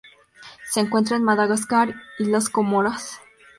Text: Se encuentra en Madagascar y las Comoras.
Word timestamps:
Se 0.71 0.79
encuentra 0.79 1.15
en 1.15 1.23
Madagascar 1.23 1.93
y 2.17 2.25
las 2.25 2.49
Comoras. 2.49 3.21